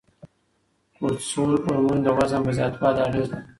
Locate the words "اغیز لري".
3.07-3.45